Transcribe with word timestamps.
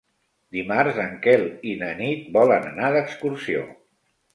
Dimarts 0.55 0.97
en 1.03 1.13
Quel 1.27 1.47
i 1.75 1.75
na 1.85 1.93
Nit 2.03 2.27
volen 2.41 2.69
anar 2.75 2.93
d'excursió. 3.01 3.67